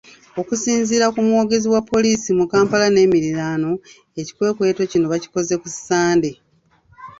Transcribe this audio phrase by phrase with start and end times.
[0.41, 3.71] Okusinziira ku mwogezi wa poliisi mu Kampala n’emiriraano,
[4.19, 6.31] ekikwekweto kino bakikoze ku Ssande.